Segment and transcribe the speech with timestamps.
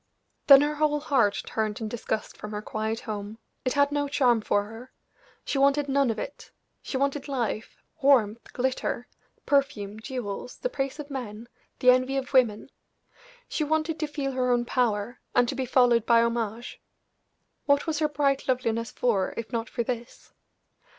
[0.47, 4.41] Then her whole heart turned in disgust from her quiet home; it had no charm
[4.41, 4.91] for her;
[5.45, 6.49] she wanted none of it
[6.81, 9.07] she wanted life, warmth, glitter,
[9.45, 12.71] perfume, jewels, the praise of men, the envy of women;
[13.47, 16.81] she wanted to feel her own power, and to be followed by homage.
[17.67, 20.33] What was her bright loveliness for if not for this?